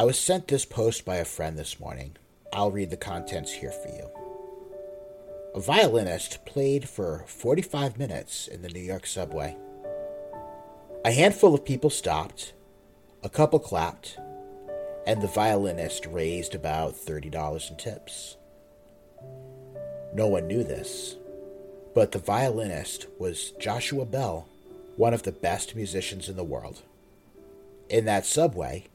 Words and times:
I 0.00 0.04
was 0.04 0.18
sent 0.18 0.48
this 0.48 0.64
post 0.64 1.04
by 1.04 1.16
a 1.16 1.26
friend 1.26 1.58
this 1.58 1.78
morning. 1.78 2.16
I'll 2.54 2.70
read 2.70 2.88
the 2.88 2.96
contents 2.96 3.52
here 3.52 3.70
for 3.70 3.88
you. 3.88 4.08
A 5.54 5.60
violinist 5.60 6.46
played 6.46 6.88
for 6.88 7.24
45 7.26 7.98
minutes 7.98 8.48
in 8.48 8.62
the 8.62 8.70
New 8.70 8.80
York 8.80 9.04
subway. 9.06 9.58
A 11.04 11.12
handful 11.12 11.54
of 11.54 11.66
people 11.66 11.90
stopped, 11.90 12.54
a 13.22 13.28
couple 13.28 13.58
clapped, 13.58 14.18
and 15.06 15.20
the 15.20 15.28
violinist 15.28 16.06
raised 16.06 16.54
about 16.54 16.94
$30 16.94 17.70
in 17.70 17.76
tips. 17.76 18.38
No 20.14 20.28
one 20.28 20.46
knew 20.46 20.64
this, 20.64 21.16
but 21.94 22.12
the 22.12 22.18
violinist 22.18 23.06
was 23.18 23.50
Joshua 23.60 24.06
Bell, 24.06 24.48
one 24.96 25.12
of 25.12 25.24
the 25.24 25.32
best 25.32 25.76
musicians 25.76 26.30
in 26.30 26.36
the 26.36 26.42
world. 26.42 26.80
In 27.90 28.06
that 28.06 28.24
subway, 28.24 28.86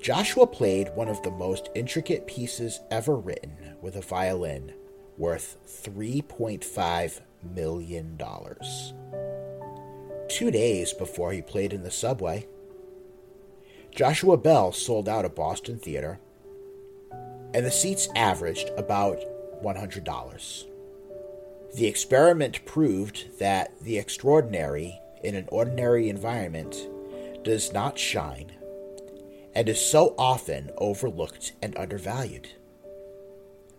Joshua 0.00 0.46
played 0.46 0.94
one 0.94 1.08
of 1.08 1.22
the 1.22 1.30
most 1.30 1.70
intricate 1.74 2.26
pieces 2.26 2.80
ever 2.90 3.16
written 3.16 3.76
with 3.80 3.96
a 3.96 4.02
violin 4.02 4.72
worth 5.16 5.56
$3.5 5.66 7.20
million. 7.54 8.20
Two 10.28 10.50
days 10.50 10.92
before 10.92 11.32
he 11.32 11.40
played 11.40 11.72
in 11.72 11.82
the 11.82 11.90
subway, 11.90 12.46
Joshua 13.90 14.36
Bell 14.36 14.72
sold 14.72 15.08
out 15.08 15.24
a 15.24 15.30
Boston 15.30 15.78
theater, 15.78 16.20
and 17.54 17.64
the 17.64 17.70
seats 17.70 18.08
averaged 18.14 18.70
about 18.76 19.18
$100. 19.64 20.64
The 21.74 21.86
experiment 21.86 22.64
proved 22.66 23.38
that 23.38 23.78
the 23.80 23.98
extraordinary 23.98 25.00
in 25.24 25.34
an 25.34 25.48
ordinary 25.48 26.10
environment 26.10 26.76
does 27.42 27.72
not 27.72 27.98
shine 27.98 28.55
and 29.56 29.70
is 29.70 29.80
so 29.80 30.14
often 30.18 30.70
overlooked 30.76 31.54
and 31.62 31.74
undervalued. 31.78 32.46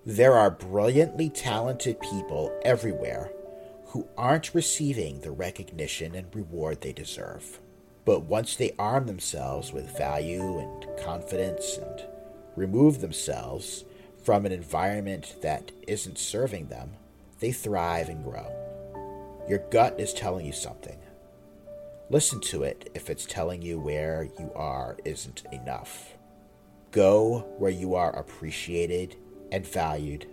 There 0.03 0.33
are 0.33 0.49
brilliantly 0.49 1.29
talented 1.29 2.01
people 2.01 2.51
everywhere 2.65 3.31
who 3.89 4.07
aren't 4.17 4.55
receiving 4.55 5.21
the 5.21 5.29
recognition 5.29 6.15
and 6.15 6.35
reward 6.35 6.81
they 6.81 6.93
deserve. 6.93 7.59
But 8.05 8.21
once 8.21 8.55
they 8.55 8.73
arm 8.79 9.05
themselves 9.05 9.71
with 9.71 9.95
value 9.95 10.57
and 10.57 10.87
confidence 10.97 11.77
and 11.77 12.01
remove 12.55 12.99
themselves 12.99 13.85
from 14.23 14.47
an 14.47 14.51
environment 14.51 15.35
that 15.43 15.71
isn't 15.87 16.17
serving 16.17 16.69
them, 16.69 16.93
they 17.39 17.51
thrive 17.51 18.09
and 18.09 18.23
grow. 18.23 18.51
Your 19.47 19.59
gut 19.69 19.99
is 19.99 20.11
telling 20.11 20.47
you 20.47 20.53
something. 20.53 20.97
Listen 22.09 22.39
to 22.39 22.63
it 22.63 22.89
if 22.93 23.09
it's 23.09 23.25
telling 23.25 23.61
you 23.61 23.77
where 23.79 24.29
you 24.39 24.51
are 24.55 24.97
isn't 25.03 25.43
enough. 25.51 26.15
Go 26.91 27.39
where 27.57 27.71
you 27.71 27.95
are 27.95 28.15
appreciated 28.17 29.17
and 29.51 29.67
valued. 29.67 30.25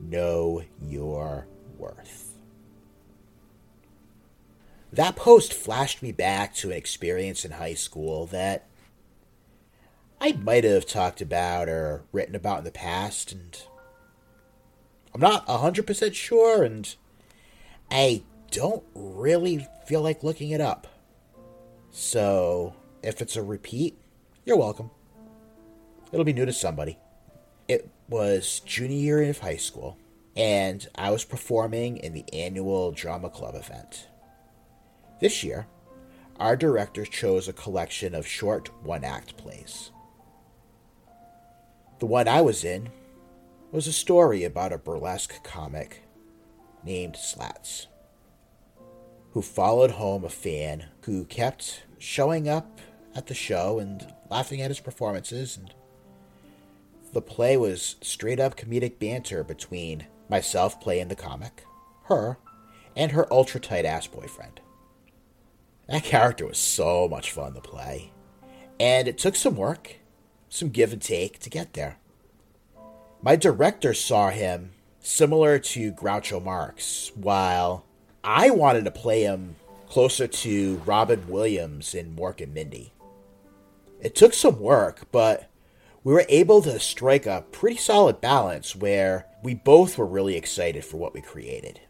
Know 0.00 0.64
your 0.80 1.46
worth. 1.78 2.34
That 4.92 5.16
post 5.16 5.54
flashed 5.54 6.02
me 6.02 6.12
back 6.12 6.54
to 6.56 6.70
an 6.70 6.76
experience 6.76 7.44
in 7.44 7.52
high 7.52 7.74
school 7.74 8.26
that 8.26 8.66
I 10.20 10.32
might 10.32 10.64
have 10.64 10.86
talked 10.86 11.20
about 11.20 11.68
or 11.68 12.02
written 12.12 12.34
about 12.34 12.58
in 12.58 12.64
the 12.64 12.70
past, 12.70 13.32
and 13.32 13.62
I'm 15.14 15.20
not 15.20 15.46
100% 15.46 16.14
sure, 16.14 16.62
and 16.62 16.94
I 17.90 18.22
don't 18.52 18.84
really 18.94 19.66
feel 19.86 20.02
like 20.02 20.22
looking 20.22 20.50
it 20.50 20.60
up. 20.60 20.86
So, 21.90 22.74
if 23.02 23.20
it's 23.20 23.36
a 23.36 23.42
repeat, 23.42 23.98
you're 24.44 24.58
welcome. 24.58 24.90
It'll 26.12 26.24
be 26.24 26.34
new 26.34 26.46
to 26.46 26.52
somebody. 26.52 26.98
It 27.66 27.88
was 28.08 28.60
junior 28.60 28.96
year 28.96 29.30
of 29.30 29.38
high 29.38 29.56
school, 29.56 29.96
and 30.36 30.86
I 30.94 31.10
was 31.10 31.24
performing 31.24 31.96
in 31.96 32.12
the 32.12 32.24
annual 32.32 32.92
drama 32.92 33.30
club 33.30 33.54
event. 33.54 34.06
This 35.20 35.42
year, 35.42 35.66
our 36.38 36.54
director 36.54 37.06
chose 37.06 37.48
a 37.48 37.52
collection 37.52 38.14
of 38.14 38.26
short 38.26 38.70
one 38.84 39.04
act 39.04 39.36
plays. 39.38 39.90
The 42.00 42.06
one 42.06 42.28
I 42.28 42.42
was 42.42 42.64
in 42.64 42.90
was 43.70 43.86
a 43.86 43.92
story 43.92 44.44
about 44.44 44.72
a 44.72 44.78
burlesque 44.78 45.42
comic 45.42 46.02
named 46.84 47.16
Slats 47.16 47.86
who 49.32 49.42
followed 49.42 49.92
home 49.92 50.24
a 50.24 50.28
fan 50.28 50.86
who 51.02 51.24
kept 51.24 51.82
showing 51.98 52.48
up 52.48 52.80
at 53.14 53.26
the 53.26 53.34
show 53.34 53.78
and 53.78 54.12
laughing 54.30 54.60
at 54.60 54.70
his 54.70 54.80
performances 54.80 55.56
and 55.56 55.74
the 57.12 57.20
play 57.20 57.56
was 57.56 57.96
straight 58.00 58.40
up 58.40 58.56
comedic 58.56 58.98
banter 58.98 59.44
between 59.44 60.06
myself 60.30 60.80
playing 60.80 61.08
the 61.08 61.14
comic, 61.14 61.64
her, 62.04 62.38
and 62.96 63.12
her 63.12 63.30
ultra 63.32 63.60
tight 63.60 63.84
ass 63.84 64.06
boyfriend. 64.06 64.60
That 65.88 66.04
character 66.04 66.46
was 66.46 66.58
so 66.58 67.08
much 67.08 67.30
fun 67.30 67.52
to 67.52 67.60
play, 67.60 68.12
and 68.80 69.06
it 69.06 69.18
took 69.18 69.36
some 69.36 69.56
work, 69.56 69.96
some 70.48 70.70
give 70.70 70.92
and 70.92 71.02
take 71.02 71.38
to 71.40 71.50
get 71.50 71.74
there. 71.74 71.98
My 73.20 73.36
director 73.36 73.92
saw 73.92 74.30
him 74.30 74.72
similar 75.00 75.58
to 75.58 75.92
Groucho 75.92 76.42
Marx, 76.42 77.12
while 77.14 77.84
I 78.24 78.50
wanted 78.50 78.84
to 78.84 78.90
play 78.90 79.22
him 79.22 79.56
closer 79.88 80.26
to 80.26 80.82
Robin 80.86 81.26
Williams 81.28 81.94
in 81.94 82.16
Mork 82.16 82.40
and 82.40 82.54
Mindy. 82.54 82.92
It 84.00 84.14
took 84.14 84.32
some 84.34 84.60
work, 84.60 85.02
but 85.12 85.48
we 86.04 86.12
were 86.12 86.26
able 86.28 86.62
to 86.62 86.80
strike 86.80 87.26
a 87.26 87.44
pretty 87.52 87.76
solid 87.76 88.20
balance 88.20 88.74
where 88.74 89.26
we 89.42 89.54
both 89.54 89.98
were 89.98 90.06
really 90.06 90.36
excited 90.36 90.84
for 90.84 90.96
what 90.96 91.14
we 91.14 91.20
created. 91.20 91.80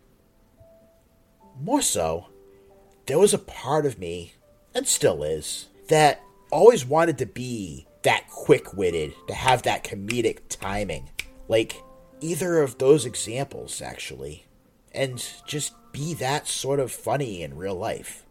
More 1.60 1.82
so, 1.82 2.26
there 3.06 3.18
was 3.18 3.34
a 3.34 3.38
part 3.38 3.86
of 3.86 3.98
me, 3.98 4.34
and 4.74 4.86
still 4.86 5.22
is, 5.22 5.68
that 5.88 6.22
always 6.50 6.84
wanted 6.84 7.18
to 7.18 7.26
be 7.26 7.86
that 8.02 8.28
quick 8.28 8.74
witted, 8.74 9.14
to 9.28 9.34
have 9.34 9.62
that 9.62 9.84
comedic 9.84 10.40
timing. 10.48 11.10
Like 11.48 11.82
either 12.20 12.60
of 12.60 12.78
those 12.78 13.06
examples, 13.06 13.80
actually. 13.80 14.46
And 14.92 15.24
just 15.46 15.72
be 15.92 16.14
that 16.14 16.48
sort 16.48 16.80
of 16.80 16.90
funny 16.90 17.42
in 17.42 17.56
real 17.56 17.74
life. 17.74 18.24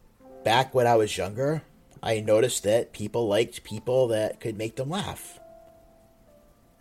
Back 0.43 0.73
when 0.73 0.87
I 0.87 0.95
was 0.95 1.17
younger, 1.17 1.63
I 2.03 2.19
noticed 2.19 2.63
that 2.63 2.93
people 2.93 3.27
liked 3.27 3.63
people 3.63 4.07
that 4.07 4.39
could 4.39 4.57
make 4.57 4.75
them 4.75 4.89
laugh. 4.89 5.39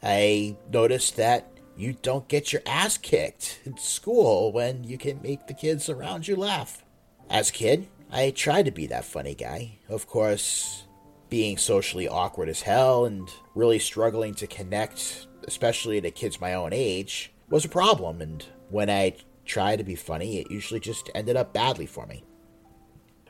I 0.02 0.56
noticed 0.72 1.16
that 1.16 1.46
you 1.76 1.92
don't 1.92 2.28
get 2.28 2.52
your 2.52 2.62
ass 2.66 2.96
kicked 2.96 3.60
in 3.64 3.76
school 3.76 4.52
when 4.52 4.84
you 4.84 4.96
can 4.96 5.20
make 5.22 5.46
the 5.46 5.54
kids 5.54 5.88
around 5.88 6.26
you 6.26 6.36
laugh. 6.36 6.84
As 7.28 7.50
a 7.50 7.52
kid, 7.52 7.86
I 8.10 8.30
tried 8.30 8.64
to 8.64 8.70
be 8.70 8.86
that 8.86 9.04
funny 9.04 9.34
guy. 9.34 9.78
Of 9.88 10.06
course, 10.06 10.84
being 11.28 11.58
socially 11.58 12.08
awkward 12.08 12.48
as 12.48 12.62
hell 12.62 13.04
and 13.04 13.28
really 13.54 13.78
struggling 13.78 14.34
to 14.34 14.46
connect, 14.46 15.26
especially 15.46 16.00
to 16.00 16.10
kids 16.10 16.40
my 16.40 16.54
own 16.54 16.72
age, 16.72 17.32
was 17.50 17.64
a 17.64 17.68
problem. 17.68 18.20
And 18.20 18.44
when 18.68 18.90
I 18.90 19.14
try 19.50 19.74
to 19.74 19.82
be 19.82 19.96
funny, 19.96 20.38
it 20.38 20.50
usually 20.50 20.80
just 20.80 21.10
ended 21.14 21.36
up 21.36 21.52
badly 21.52 21.86
for 21.86 22.06
me. 22.06 22.22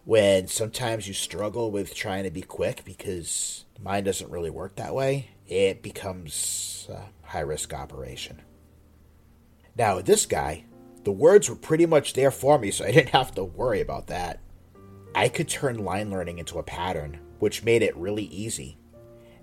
When 0.05 0.49
sometimes 0.49 1.09
you 1.09 1.15
struggle 1.15 1.71
with 1.71 1.95
trying 1.95 2.25
to 2.25 2.31
be 2.31 2.43
quick 2.43 2.83
because 2.85 3.65
mine 3.81 4.05
doesn't 4.05 4.31
really 4.31 4.51
work 4.51 4.77
that 4.77 4.95
way, 4.95 5.31
it 5.47 5.83
becomes 5.83 6.89
a 6.91 7.27
high 7.27 7.41
risk 7.41 7.73
operation. 7.73 8.43
Now, 9.77 9.97
with 9.97 10.07
this 10.07 10.27
guy, 10.27 10.65
the 11.05 11.13
words 11.13 11.49
were 11.49 11.57
pretty 11.57 11.87
much 11.87 12.13
there 12.13 12.31
for 12.31 12.59
me, 12.59 12.71
so 12.71 12.85
I 12.85 12.91
didn't 12.93 13.11
have 13.11 13.35
to 13.37 13.45
worry 13.45 13.81
about 13.81 14.09
that. 14.09 14.41
I 15.15 15.29
could 15.29 15.49
turn 15.49 15.85
line 15.85 16.11
learning 16.11 16.39
into 16.39 16.59
a 16.59 16.63
pattern, 16.63 17.19
which 17.39 17.65
made 17.65 17.83
it 17.83 17.97
really 17.97 18.25
easy. 18.25 18.79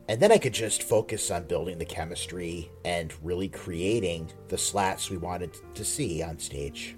And 0.09 0.21
then 0.21 0.31
I 0.31 0.38
could 0.38 0.54
just 0.54 0.83
focus 0.83 1.31
on 1.31 1.44
building 1.48 1.77
the 1.77 1.86
chemistry 1.86 2.71
and 2.86 3.13
really 3.21 3.50
creating 3.50 4.31
the 4.48 4.57
slats 4.57 5.09
we 5.09 5.18
wanted 5.18 5.57
to 5.75 5.83
see 5.83 6.24
on 6.24 6.39
stage. 6.39 6.95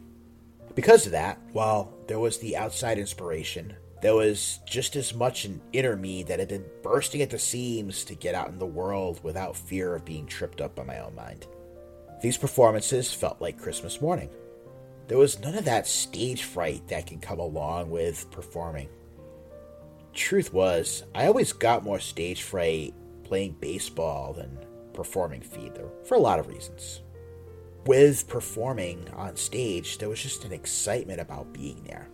Because 0.76 1.08
of 1.08 1.12
that, 1.14 1.40
while 1.52 1.94
there 2.08 2.20
was 2.20 2.38
the 2.38 2.56
outside 2.56 3.00
inspiration, 3.00 3.76
there 4.02 4.16
was 4.16 4.60
just 4.66 4.96
as 4.96 5.14
much 5.14 5.46
an 5.46 5.60
inner 5.74 5.96
me 5.96 6.24
that 6.24 6.40
had 6.40 6.48
been 6.48 6.66
bursting 6.84 7.22
at 7.22 7.32
the 7.32 7.40
seams 7.40 8.04
to 8.06 8.16
get 8.16 8.36
out 8.36 8.50
in 8.50 8.60
the 8.60 8.66
world 8.66 9.20
without 9.24 9.58
fear 9.58 9.96
of 9.96 10.06
being 10.06 10.26
tripped 10.26 10.62
up 10.62 10.76
by 10.76 10.84
my 10.84 11.00
own 11.00 11.16
mind. 11.16 11.48
These 12.22 12.38
performances 12.38 13.14
felt 13.14 13.42
like 13.42 13.60
Christmas 13.60 14.02
morning. 14.02 14.30
There 15.08 15.18
was 15.18 15.40
none 15.40 15.56
of 15.56 15.66
that 15.66 15.88
stage 15.88 16.44
fright 16.44 16.88
that 16.90 17.08
can 17.08 17.20
come 17.20 17.40
along 17.40 17.90
with 17.90 18.30
performing. 18.30 18.90
Truth 20.20 20.54
was, 20.54 21.04
I 21.16 21.28
always 21.28 21.54
got 21.54 21.86
more 21.86 21.98
stage 21.98 22.44
fright 22.44 22.94
playing 23.24 23.56
baseball 23.62 24.34
than 24.34 24.60
performing 24.94 25.40
theater 25.40 25.90
for 26.04 26.16
a 26.16 26.20
lot 26.20 26.40
of 26.40 26.50
reasons. 26.50 27.02
With 27.86 28.28
performing 28.28 29.08
on 29.16 29.38
stage, 29.38 29.98
there 29.98 30.10
was 30.10 30.22
just 30.22 30.44
an 30.44 30.52
excitement 30.52 31.22
about 31.22 31.54
being 31.54 31.82
there. 31.86 32.10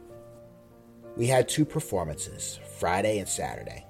We 1.17 1.25
had 1.25 1.49
two 1.49 1.65
performances, 1.65 2.59
Friday 2.77 3.17
and 3.17 3.27
Saturday. 3.27 3.83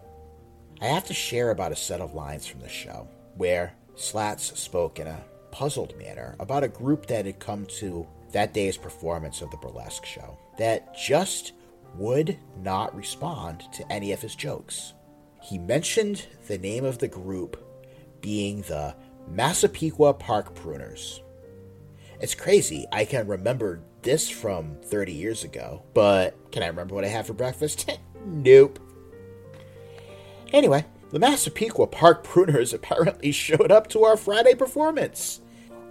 I 0.81 0.85
have 0.85 1.05
to 1.07 1.13
share 1.13 1.51
about 1.51 1.73
a 1.73 1.75
set 1.75 1.99
of 1.99 2.15
lines 2.15 2.47
from 2.47 2.61
the 2.61 2.69
show 2.69 3.09
where 3.35 3.73
Slats 3.95 4.57
spoke 4.57 4.97
in 4.97 5.07
a 5.07 5.25
puzzled 5.51 5.95
manner 5.97 6.37
about 6.39 6.63
a 6.63 6.69
group 6.69 7.05
that 7.07 7.25
had 7.25 7.39
come 7.39 7.65
to 7.79 8.07
that 8.31 8.53
day's 8.53 8.77
performance 8.77 9.41
of 9.41 9.51
the 9.51 9.57
burlesque 9.57 10.05
show 10.05 10.37
that 10.57 10.95
just 10.97 11.51
would 11.97 12.37
not 12.61 12.95
respond 12.95 13.63
to 13.73 13.91
any 13.91 14.11
of 14.11 14.21
his 14.21 14.35
jokes. 14.35 14.93
He 15.41 15.57
mentioned 15.57 16.27
the 16.47 16.57
name 16.57 16.85
of 16.85 16.97
the 16.97 17.07
group 17.07 17.61
being 18.21 18.61
the 18.63 18.95
Massapequa 19.29 20.13
Park 20.15 20.55
Pruners. 20.55 21.21
It's 22.19 22.35
crazy. 22.35 22.85
I 22.91 23.05
can 23.05 23.27
remember 23.27 23.81
this 24.01 24.29
from 24.29 24.77
30 24.83 25.13
years 25.13 25.43
ago, 25.43 25.83
but 25.93 26.35
can 26.51 26.63
I 26.63 26.67
remember 26.67 26.95
what 26.95 27.05
I 27.05 27.09
had 27.09 27.27
for 27.27 27.33
breakfast? 27.33 27.89
nope. 28.25 28.79
Anyway, 30.53 30.85
the 31.11 31.19
Massapequa 31.19 31.87
Park 31.87 32.23
Pruners 32.23 32.73
apparently 32.73 33.31
showed 33.31 33.71
up 33.71 33.87
to 33.89 34.03
our 34.03 34.17
Friday 34.17 34.55
performance. 34.55 35.41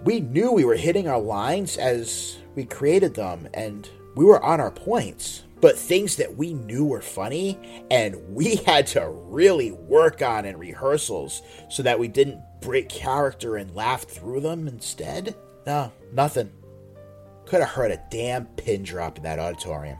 We 0.03 0.19
knew 0.19 0.51
we 0.51 0.65
were 0.65 0.75
hitting 0.75 1.07
our 1.07 1.19
lines 1.19 1.77
as 1.77 2.37
we 2.55 2.65
created 2.65 3.13
them, 3.15 3.47
and 3.53 3.89
we 4.15 4.25
were 4.25 4.43
on 4.43 4.59
our 4.59 4.71
points. 4.71 5.44
But 5.65 5.79
things 5.79 6.17
that 6.17 6.37
we 6.37 6.53
knew 6.53 6.85
were 6.85 7.01
funny 7.01 7.57
and 7.89 8.15
we 8.35 8.55
had 8.67 8.85
to 8.89 9.09
really 9.09 9.71
work 9.71 10.21
on 10.21 10.45
in 10.45 10.59
rehearsals 10.59 11.41
so 11.71 11.81
that 11.81 11.97
we 11.97 12.07
didn't 12.07 12.39
break 12.61 12.87
character 12.87 13.55
and 13.55 13.73
laugh 13.73 14.03
through 14.03 14.41
them 14.41 14.67
instead? 14.67 15.35
No, 15.65 15.91
nothing. 16.13 16.51
Could 17.47 17.61
have 17.61 17.71
heard 17.71 17.89
a 17.89 18.03
damn 18.11 18.45
pin 18.45 18.83
drop 18.83 19.17
in 19.17 19.23
that 19.23 19.39
auditorium. 19.39 19.97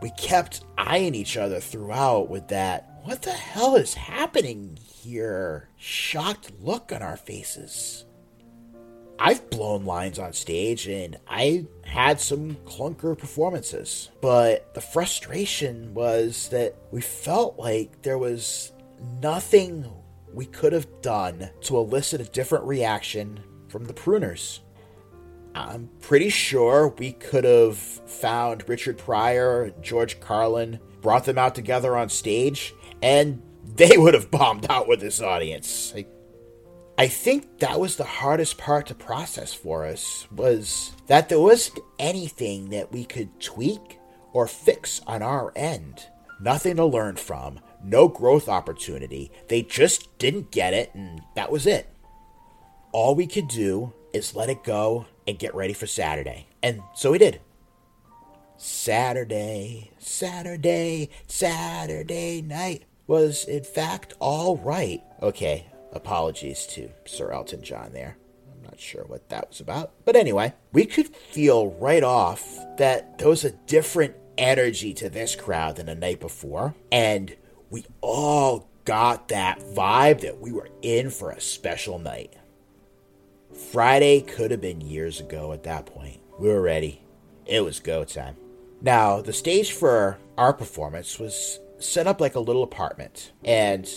We 0.00 0.12
kept 0.12 0.64
eyeing 0.78 1.14
each 1.14 1.36
other 1.36 1.60
throughout 1.60 2.30
with 2.30 2.48
that, 2.48 3.02
what 3.04 3.20
the 3.20 3.32
hell 3.32 3.76
is 3.76 3.92
happening 3.92 4.78
here? 4.82 5.68
Shocked 5.76 6.52
look 6.58 6.90
on 6.90 7.02
our 7.02 7.18
faces. 7.18 8.06
I've 9.22 9.50
blown 9.50 9.84
lines 9.84 10.18
on 10.18 10.32
stage 10.32 10.88
and 10.88 11.18
I 11.28 11.66
had 11.84 12.18
some 12.20 12.56
clunker 12.64 13.16
performances. 13.16 14.10
But 14.22 14.72
the 14.72 14.80
frustration 14.80 15.92
was 15.92 16.48
that 16.48 16.74
we 16.90 17.02
felt 17.02 17.58
like 17.58 18.00
there 18.00 18.16
was 18.16 18.72
nothing 19.20 19.86
we 20.32 20.46
could 20.46 20.72
have 20.72 21.02
done 21.02 21.50
to 21.62 21.76
elicit 21.76 22.22
a 22.22 22.24
different 22.24 22.64
reaction 22.64 23.40
from 23.68 23.84
the 23.84 23.92
pruners. 23.92 24.60
I'm 25.54 25.90
pretty 26.00 26.30
sure 26.30 26.94
we 26.96 27.12
could 27.12 27.44
have 27.44 27.76
found 27.76 28.68
Richard 28.68 28.96
Pryor, 28.96 29.72
George 29.82 30.18
Carlin, 30.20 30.78
brought 31.02 31.24
them 31.24 31.38
out 31.38 31.54
together 31.54 31.96
on 31.96 32.08
stage, 32.08 32.72
and 33.02 33.42
they 33.74 33.96
would 33.98 34.14
have 34.14 34.30
bombed 34.30 34.66
out 34.70 34.86
with 34.88 35.00
this 35.00 35.20
audience. 35.20 35.92
Like, 35.94 36.08
I 37.00 37.08
think 37.08 37.60
that 37.60 37.80
was 37.80 37.96
the 37.96 38.04
hardest 38.04 38.58
part 38.58 38.88
to 38.88 38.94
process 38.94 39.54
for 39.54 39.86
us 39.86 40.26
was 40.30 40.92
that 41.06 41.30
there 41.30 41.40
wasn't 41.40 41.78
anything 41.98 42.68
that 42.68 42.92
we 42.92 43.06
could 43.06 43.40
tweak 43.40 43.98
or 44.34 44.46
fix 44.46 45.00
on 45.06 45.22
our 45.22 45.50
end. 45.56 46.08
Nothing 46.42 46.76
to 46.76 46.84
learn 46.84 47.16
from, 47.16 47.60
no 47.82 48.06
growth 48.06 48.50
opportunity. 48.50 49.32
They 49.48 49.62
just 49.62 50.18
didn't 50.18 50.50
get 50.50 50.74
it 50.74 50.94
and 50.94 51.22
that 51.36 51.50
was 51.50 51.66
it. 51.66 51.88
All 52.92 53.14
we 53.14 53.26
could 53.26 53.48
do 53.48 53.94
is 54.12 54.36
let 54.36 54.50
it 54.50 54.62
go 54.62 55.06
and 55.26 55.38
get 55.38 55.54
ready 55.54 55.72
for 55.72 55.86
Saturday. 55.86 56.48
And 56.62 56.82
so 56.94 57.12
we 57.12 57.18
did. 57.18 57.40
Saturday, 58.58 59.90
Saturday, 59.98 61.08
Saturday 61.26 62.42
night 62.42 62.82
was 63.06 63.46
in 63.46 63.64
fact 63.64 64.12
all 64.20 64.58
right. 64.58 65.02
Okay, 65.22 65.70
Apologies 65.92 66.66
to 66.68 66.90
Sir 67.04 67.32
Elton 67.32 67.62
John 67.62 67.92
there. 67.92 68.16
I'm 68.52 68.62
not 68.62 68.78
sure 68.80 69.04
what 69.04 69.28
that 69.28 69.48
was 69.48 69.60
about. 69.60 69.92
But 70.04 70.16
anyway, 70.16 70.54
we 70.72 70.86
could 70.86 71.08
feel 71.08 71.72
right 71.72 72.02
off 72.02 72.44
that 72.78 73.18
there 73.18 73.28
was 73.28 73.44
a 73.44 73.50
different 73.50 74.14
energy 74.38 74.94
to 74.94 75.08
this 75.10 75.36
crowd 75.36 75.76
than 75.76 75.86
the 75.86 75.94
night 75.94 76.20
before. 76.20 76.74
And 76.90 77.36
we 77.70 77.84
all 78.00 78.68
got 78.84 79.28
that 79.28 79.60
vibe 79.60 80.20
that 80.20 80.40
we 80.40 80.52
were 80.52 80.68
in 80.82 81.10
for 81.10 81.30
a 81.30 81.40
special 81.40 81.98
night. 81.98 82.34
Friday 83.72 84.20
could 84.20 84.50
have 84.50 84.60
been 84.60 84.80
years 84.80 85.20
ago 85.20 85.52
at 85.52 85.64
that 85.64 85.86
point. 85.86 86.20
We 86.38 86.48
were 86.48 86.62
ready. 86.62 87.02
It 87.46 87.64
was 87.64 87.80
go 87.80 88.04
time. 88.04 88.36
Now, 88.80 89.20
the 89.20 89.32
stage 89.32 89.72
for 89.72 90.18
our 90.38 90.52
performance 90.52 91.18
was 91.18 91.60
set 91.78 92.06
up 92.06 92.20
like 92.20 92.34
a 92.34 92.40
little 92.40 92.62
apartment. 92.62 93.32
And 93.44 93.88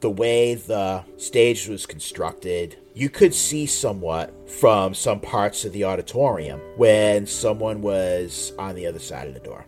the 0.00 0.10
way 0.10 0.54
the 0.54 1.04
stage 1.16 1.68
was 1.68 1.86
constructed, 1.86 2.76
you 2.94 3.08
could 3.08 3.34
see 3.34 3.66
somewhat 3.66 4.32
from 4.48 4.94
some 4.94 5.20
parts 5.20 5.64
of 5.64 5.72
the 5.72 5.84
auditorium 5.84 6.60
when 6.76 7.26
someone 7.26 7.82
was 7.82 8.52
on 8.58 8.74
the 8.74 8.86
other 8.86 8.98
side 8.98 9.28
of 9.28 9.34
the 9.34 9.40
door. 9.40 9.66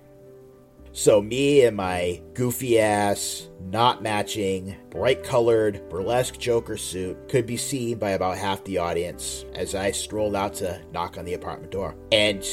So, 0.92 1.22
me 1.22 1.64
and 1.64 1.76
my 1.76 2.20
goofy 2.34 2.80
ass, 2.80 3.48
not 3.70 4.02
matching, 4.02 4.74
bright 4.90 5.22
colored 5.22 5.88
burlesque 5.88 6.38
Joker 6.38 6.76
suit 6.76 7.28
could 7.28 7.46
be 7.46 7.56
seen 7.56 7.98
by 7.98 8.10
about 8.10 8.38
half 8.38 8.64
the 8.64 8.78
audience 8.78 9.44
as 9.54 9.74
I 9.74 9.92
strolled 9.92 10.34
out 10.34 10.54
to 10.54 10.80
knock 10.92 11.16
on 11.16 11.24
the 11.24 11.34
apartment 11.34 11.70
door. 11.70 11.94
And 12.10 12.44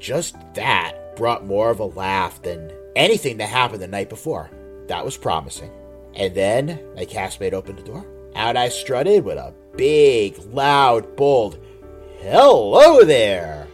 just 0.00 0.34
that 0.54 1.14
brought 1.16 1.46
more 1.46 1.70
of 1.70 1.78
a 1.78 1.84
laugh 1.84 2.42
than 2.42 2.72
anything 2.96 3.36
that 3.36 3.48
happened 3.48 3.82
the 3.82 3.86
night 3.86 4.08
before. 4.08 4.50
That 4.88 5.04
was 5.04 5.16
promising. 5.16 5.70
And 6.14 6.34
then 6.34 6.80
my 6.94 7.04
castmate 7.04 7.52
opened 7.52 7.78
the 7.78 7.82
door. 7.82 8.04
Out 8.34 8.56
I 8.56 8.68
strutted 8.68 9.24
with 9.24 9.38
a 9.38 9.54
big, 9.76 10.38
loud, 10.52 11.16
bold, 11.16 11.58
hello 12.18 13.04
there! 13.04 13.66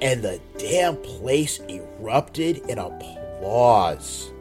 And 0.00 0.22
the 0.22 0.40
damn 0.58 0.96
place 0.96 1.60
erupted 1.68 2.58
in 2.68 2.78
applause. 2.78 4.32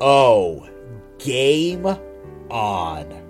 Oh, 0.00 0.68
game 1.18 1.86
on. 2.50 3.22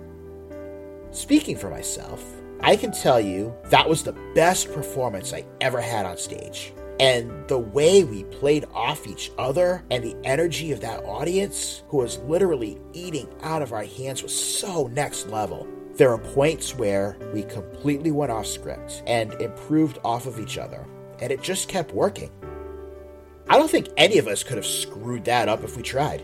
Speaking 1.11 1.55
for 1.55 1.69
myself, 1.69 2.23
I 2.59 2.75
can 2.75 2.91
tell 2.91 3.19
you 3.19 3.53
that 3.65 3.87
was 3.87 4.03
the 4.03 4.15
best 4.33 4.73
performance 4.73 5.33
I 5.33 5.45
ever 5.61 5.79
had 5.79 6.05
on 6.05 6.17
stage. 6.17 6.73
And 6.99 7.47
the 7.47 7.57
way 7.57 8.03
we 8.03 8.23
played 8.25 8.65
off 8.73 9.07
each 9.07 9.31
other 9.37 9.83
and 9.89 10.03
the 10.03 10.15
energy 10.23 10.71
of 10.71 10.81
that 10.81 11.03
audience 11.05 11.83
who 11.87 11.97
was 11.97 12.19
literally 12.19 12.79
eating 12.93 13.27
out 13.41 13.61
of 13.61 13.73
our 13.73 13.83
hands 13.83 14.21
was 14.21 14.33
so 14.33 14.87
next 14.87 15.27
level. 15.27 15.67
There 15.95 16.11
are 16.11 16.17
points 16.17 16.75
where 16.75 17.17
we 17.33 17.43
completely 17.43 18.11
went 18.11 18.31
off 18.31 18.47
script 18.47 19.03
and 19.05 19.33
improved 19.33 19.99
off 20.03 20.25
of 20.25 20.39
each 20.39 20.57
other, 20.57 20.85
and 21.19 21.31
it 21.31 21.41
just 21.41 21.67
kept 21.67 21.93
working. 21.93 22.31
I 23.49 23.57
don't 23.57 23.69
think 23.69 23.89
any 23.97 24.17
of 24.17 24.27
us 24.27 24.43
could 24.43 24.57
have 24.57 24.65
screwed 24.65 25.25
that 25.25 25.49
up 25.49 25.63
if 25.63 25.75
we 25.75 25.83
tried. 25.83 26.23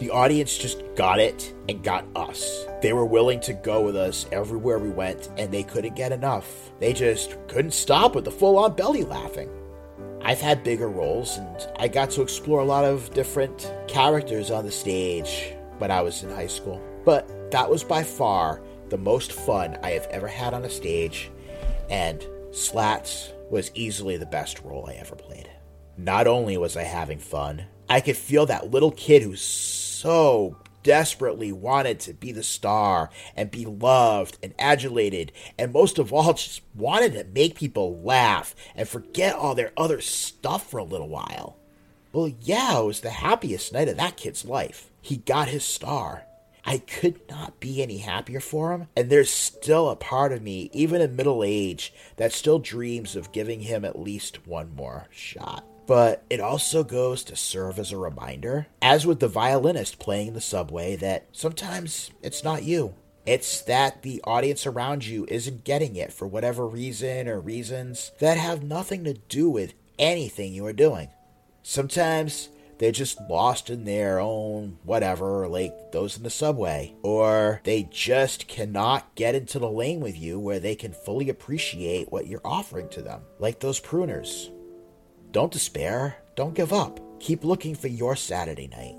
The 0.00 0.10
audience 0.10 0.56
just 0.56 0.82
got 0.94 1.18
it 1.18 1.52
and 1.68 1.82
got 1.82 2.06
us. 2.14 2.64
They 2.80 2.92
were 2.92 3.04
willing 3.04 3.40
to 3.40 3.52
go 3.52 3.80
with 3.80 3.96
us 3.96 4.26
everywhere 4.30 4.78
we 4.78 4.90
went, 4.90 5.28
and 5.36 5.52
they 5.52 5.64
couldn't 5.64 5.96
get 5.96 6.12
enough. 6.12 6.70
They 6.78 6.92
just 6.92 7.36
couldn't 7.48 7.72
stop 7.72 8.14
with 8.14 8.24
the 8.24 8.30
full 8.30 8.58
on 8.58 8.74
belly 8.74 9.02
laughing. 9.02 9.50
I've 10.28 10.42
had 10.42 10.62
bigger 10.62 10.90
roles 10.90 11.38
and 11.38 11.68
I 11.78 11.88
got 11.88 12.10
to 12.10 12.20
explore 12.20 12.60
a 12.60 12.64
lot 12.64 12.84
of 12.84 13.14
different 13.14 13.72
characters 13.86 14.50
on 14.50 14.66
the 14.66 14.70
stage 14.70 15.54
when 15.78 15.90
I 15.90 16.02
was 16.02 16.22
in 16.22 16.28
high 16.28 16.48
school. 16.48 16.82
But 17.06 17.50
that 17.50 17.70
was 17.70 17.82
by 17.82 18.02
far 18.02 18.60
the 18.90 18.98
most 18.98 19.32
fun 19.32 19.78
I 19.82 19.92
have 19.92 20.06
ever 20.10 20.28
had 20.28 20.52
on 20.52 20.66
a 20.66 20.68
stage, 20.68 21.30
and 21.88 22.22
Slats 22.50 23.32
was 23.48 23.70
easily 23.72 24.18
the 24.18 24.26
best 24.26 24.60
role 24.62 24.84
I 24.86 24.96
ever 24.96 25.16
played. 25.16 25.48
Not 25.96 26.26
only 26.26 26.58
was 26.58 26.76
I 26.76 26.82
having 26.82 27.20
fun, 27.20 27.64
I 27.88 28.02
could 28.02 28.18
feel 28.18 28.44
that 28.46 28.70
little 28.70 28.92
kid 28.92 29.22
who's 29.22 29.40
so 29.40 30.58
desperately 30.88 31.52
wanted 31.52 32.00
to 32.00 32.14
be 32.14 32.32
the 32.32 32.42
star 32.42 33.10
and 33.36 33.50
be 33.50 33.66
loved 33.66 34.38
and 34.42 34.54
adulated, 34.58 35.30
and 35.58 35.70
most 35.70 35.98
of 35.98 36.14
all, 36.14 36.32
just 36.32 36.62
wanted 36.74 37.12
to 37.12 37.24
make 37.24 37.54
people 37.54 38.00
laugh 38.00 38.56
and 38.74 38.88
forget 38.88 39.34
all 39.34 39.54
their 39.54 39.70
other 39.76 40.00
stuff 40.00 40.70
for 40.70 40.78
a 40.78 40.84
little 40.84 41.10
while. 41.10 41.58
Well, 42.10 42.32
yeah, 42.40 42.78
it 42.78 42.86
was 42.86 43.00
the 43.00 43.10
happiest 43.10 43.70
night 43.70 43.88
of 43.88 43.98
that 43.98 44.16
kid's 44.16 44.46
life. 44.46 44.88
He 45.02 45.18
got 45.18 45.48
his 45.48 45.62
star. 45.62 46.24
I 46.64 46.78
could 46.78 47.20
not 47.28 47.60
be 47.60 47.82
any 47.82 47.98
happier 47.98 48.40
for 48.40 48.72
him, 48.72 48.86
and 48.96 49.10
there's 49.10 49.28
still 49.28 49.90
a 49.90 49.96
part 49.96 50.32
of 50.32 50.40
me, 50.40 50.70
even 50.72 51.02
in 51.02 51.16
middle 51.16 51.44
age, 51.44 51.92
that 52.16 52.32
still 52.32 52.58
dreams 52.58 53.14
of 53.14 53.32
giving 53.32 53.60
him 53.60 53.84
at 53.84 54.00
least 54.00 54.46
one 54.46 54.74
more 54.74 55.08
shot 55.10 55.66
but 55.88 56.22
it 56.28 56.38
also 56.38 56.84
goes 56.84 57.24
to 57.24 57.34
serve 57.34 57.78
as 57.78 57.90
a 57.90 57.96
reminder, 57.96 58.66
as 58.82 59.06
with 59.06 59.20
the 59.20 59.26
violinist 59.26 59.98
playing 59.98 60.34
the 60.34 60.40
subway, 60.40 60.94
that 60.96 61.26
sometimes 61.32 62.10
it's 62.22 62.44
not 62.44 62.62
you. 62.62 62.94
It's 63.24 63.62
that 63.62 64.02
the 64.02 64.20
audience 64.24 64.66
around 64.66 65.06
you 65.06 65.24
isn't 65.30 65.64
getting 65.64 65.96
it 65.96 66.12
for 66.12 66.28
whatever 66.28 66.66
reason 66.66 67.26
or 67.26 67.40
reasons 67.40 68.12
that 68.20 68.36
have 68.36 68.62
nothing 68.62 69.02
to 69.04 69.14
do 69.14 69.48
with 69.48 69.72
anything 69.98 70.52
you 70.52 70.66
are 70.66 70.74
doing. 70.74 71.08
Sometimes 71.62 72.50
they're 72.76 72.92
just 72.92 73.18
lost 73.22 73.70
in 73.70 73.84
their 73.84 74.20
own 74.20 74.78
whatever, 74.84 75.48
like 75.48 75.92
those 75.92 76.18
in 76.18 76.22
the 76.22 76.30
subway. 76.30 76.94
Or 77.02 77.62
they 77.64 77.88
just 77.90 78.46
cannot 78.46 79.14
get 79.14 79.34
into 79.34 79.58
the 79.58 79.70
lane 79.70 80.00
with 80.00 80.18
you 80.18 80.38
where 80.38 80.60
they 80.60 80.74
can 80.74 80.92
fully 80.92 81.30
appreciate 81.30 82.12
what 82.12 82.26
you're 82.26 82.40
offering 82.44 82.90
to 82.90 83.00
them, 83.00 83.22
like 83.38 83.60
those 83.60 83.80
pruners. 83.80 84.50
Don't 85.38 85.52
despair, 85.52 86.16
don't 86.34 86.56
give 86.56 86.72
up. 86.72 86.98
Keep 87.20 87.44
looking 87.44 87.76
for 87.76 87.86
your 87.86 88.16
Saturday 88.16 88.66
night. 88.66 88.96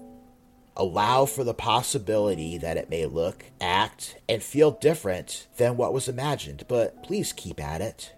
Allow 0.78 1.26
for 1.26 1.44
the 1.44 1.54
possibility 1.54 2.58
that 2.60 2.78
it 2.78 2.90
may 2.90 3.06
look, 3.08 3.44
act, 3.60 4.16
and 4.30 4.42
feel 4.42 4.72
different 4.72 5.48
than 5.58 5.76
what 5.76 5.92
was 5.92 6.08
imagined, 6.08 6.64
but 6.70 7.04
please 7.04 7.34
keep 7.34 7.60
at 7.60 7.82
it. 7.82 8.14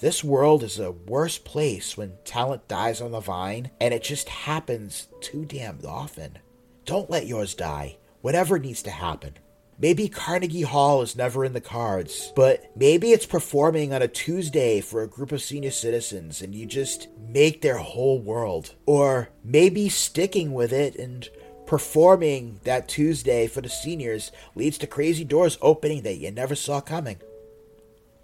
This 0.00 0.24
world 0.24 0.62
is 0.62 0.78
a 0.78 0.92
worse 0.92 1.36
place 1.36 1.98
when 1.98 2.16
talent 2.24 2.66
dies 2.66 3.02
on 3.02 3.10
the 3.10 3.20
vine, 3.20 3.70
and 3.78 3.92
it 3.92 4.04
just 4.04 4.30
happens 4.30 5.08
too 5.20 5.44
damned 5.44 5.84
often. 5.84 6.38
Don't 6.86 7.10
let 7.10 7.26
yours 7.26 7.54
die, 7.54 7.98
whatever 8.22 8.58
needs 8.58 8.82
to 8.84 8.90
happen. 8.90 9.34
Maybe 9.78 10.08
Carnegie 10.08 10.62
Hall 10.62 11.02
is 11.02 11.16
never 11.16 11.44
in 11.44 11.52
the 11.52 11.60
cards, 11.60 12.32
but 12.36 12.70
maybe 12.76 13.10
it's 13.10 13.26
performing 13.26 13.92
on 13.92 14.02
a 14.02 14.08
Tuesday 14.08 14.80
for 14.80 15.02
a 15.02 15.08
group 15.08 15.32
of 15.32 15.42
senior 15.42 15.72
citizens 15.72 16.40
and 16.40 16.54
you 16.54 16.64
just 16.64 17.08
make 17.34 17.60
their 17.60 17.78
whole 17.78 18.20
world. 18.20 18.74
Or 18.86 19.28
maybe 19.42 19.90
sticking 19.90 20.54
with 20.54 20.72
it 20.72 20.94
and 20.94 21.28
performing 21.66 22.60
that 22.64 22.88
Tuesday 22.88 23.46
for 23.48 23.60
the 23.60 23.68
seniors 23.68 24.32
leads 24.54 24.78
to 24.78 24.86
crazy 24.86 25.24
doors 25.24 25.58
opening 25.60 26.02
that 26.02 26.16
you 26.16 26.30
never 26.30 26.54
saw 26.54 26.80
coming. 26.80 27.18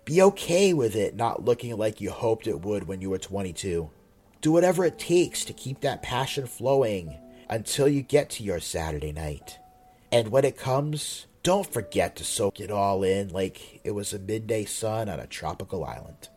Be 0.05 0.23
okay 0.23 0.73
with 0.73 0.97
it 0.97 1.14
not 1.14 1.45
looking 1.45 1.76
like 1.76 2.00
you 2.00 2.11
hoped 2.11 2.47
it 2.47 2.64
would 2.64 2.87
when 2.87 3.00
you 3.00 3.11
were 3.11 3.19
22. 3.19 3.90
Do 4.40 4.52
whatever 4.52 4.85
it 4.85 4.99
takes 4.99 5.45
to 5.45 5.52
keep 5.52 5.81
that 5.81 6.02
passion 6.02 6.47
flowing 6.47 7.19
until 7.50 7.88
you 7.88 8.02
get 8.02 8.31
to 8.31 8.45
your 8.45 8.61
Saturday 8.61 9.12
night. 9.12 9.59
And 10.12 10.29
when 10.29 10.45
it 10.45 10.57
comes, 10.57 11.26
don't 11.43 11.71
forget 11.71 12.17
to 12.17 12.25
soak 12.25 12.61
it 12.61 12.71
all 12.71 13.02
in 13.02 13.29
like 13.29 13.81
it 13.85 13.90
was 13.93 14.12
a 14.12 14.19
midday 14.19 14.64
sun 14.64 15.09
on 15.09 15.21
a 15.21 15.26
tropical 15.26 15.85
island. 15.85 16.29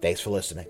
Thanks 0.00 0.20
for 0.20 0.30
listening. 0.30 0.66